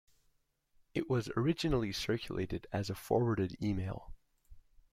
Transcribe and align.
It 0.95 1.11
was 1.11 1.29
originally 1.37 1.91
circulated 1.91 2.65
as 2.73 2.89
a 2.89 2.95
forwarded 2.95 3.55
email. 3.61 4.11